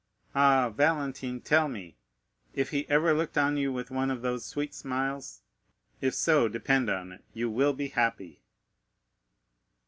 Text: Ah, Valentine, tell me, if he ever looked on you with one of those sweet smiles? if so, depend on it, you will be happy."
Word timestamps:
Ah, 0.33 0.71
Valentine, 0.75 1.39
tell 1.41 1.67
me, 1.67 1.95
if 2.55 2.71
he 2.71 2.89
ever 2.89 3.13
looked 3.13 3.37
on 3.37 3.55
you 3.55 3.71
with 3.71 3.91
one 3.91 4.09
of 4.09 4.23
those 4.23 4.43
sweet 4.43 4.73
smiles? 4.73 5.43
if 6.01 6.15
so, 6.15 6.47
depend 6.47 6.89
on 6.89 7.11
it, 7.11 7.23
you 7.35 7.51
will 7.51 7.73
be 7.73 7.89
happy." 7.89 8.41